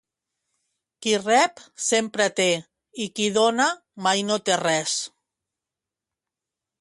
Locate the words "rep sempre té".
1.17-2.47